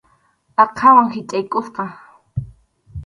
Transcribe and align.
Aqhawan 0.63 1.13
hichʼaykusqa. 1.17 1.85